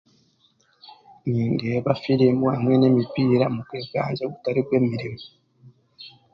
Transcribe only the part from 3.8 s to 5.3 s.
bwangye butari bw'emiriimo.